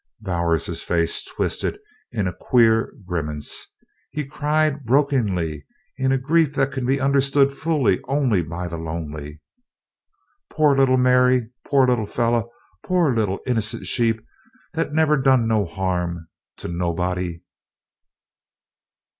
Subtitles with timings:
[0.19, 1.77] Bowers's face twisted
[2.11, 3.67] in a queer grimace.
[4.09, 9.41] He cried brokenly in a grief that can be understood fully only by the lonely:
[10.49, 11.51] "Pore little Mary!
[11.67, 12.45] Pore little feller!
[12.83, 14.25] Pore little innercent sheep
[14.73, 17.41] that never done no harm to nobody!"